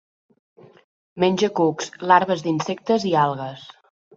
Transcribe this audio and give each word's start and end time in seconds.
Menja 1.25 1.51
cucs, 1.61 1.91
larves 2.13 2.43
d'insectes 2.47 3.07
i 3.11 3.17
algues. 3.27 3.69